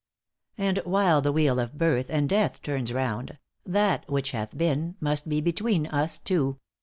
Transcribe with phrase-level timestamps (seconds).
[0.33, 4.95] * And while the wheel of birth and death turns round That which hath been
[4.99, 6.57] must be between us two.